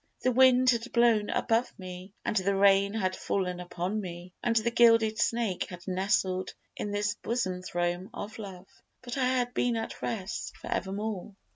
[0.21, 4.71] The wind had blown above me, and the rain Had fall'n upon me, and the
[4.71, 8.65] gilded snake Had nestled in this bosomthrone of love,
[9.03, 11.35] But I had been at rest for evermore.